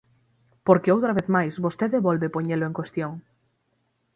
[0.67, 3.11] Porque outra vez máis vostede volve poñelo en cuestión.